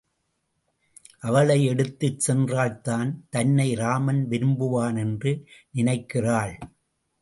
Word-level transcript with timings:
அவளை 1.19 1.65
எடுத்துச் 1.65 2.19
சென்றால்தான் 2.19 3.25
தன்னை 3.29 3.75
ராமன் 3.75 4.27
விரும்புவான் 4.29 4.97
என்று 4.97 5.45
நினைக்கிறாள். 5.71 6.57